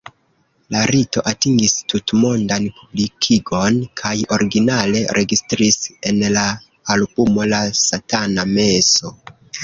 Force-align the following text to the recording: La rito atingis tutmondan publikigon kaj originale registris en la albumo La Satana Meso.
La 0.75 0.79
rito 0.91 1.21
atingis 1.31 1.73
tutmondan 1.91 2.63
publikigon 2.77 3.77
kaj 4.01 4.13
originale 4.37 5.01
registris 5.17 5.77
en 6.13 6.21
la 6.39 6.47
albumo 6.95 7.45
La 7.51 7.61
Satana 7.81 8.47
Meso. 8.55 9.13